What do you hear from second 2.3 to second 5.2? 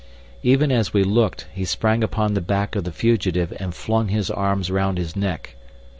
the back of the fugitive and flung his arms round his